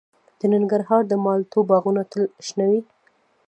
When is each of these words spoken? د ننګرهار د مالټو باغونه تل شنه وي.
د 0.39 0.41
ننګرهار 0.53 1.03
د 1.07 1.13
مالټو 1.25 1.59
باغونه 1.69 2.03
تل 2.11 2.23
شنه 2.47 2.65
وي. 2.71 2.81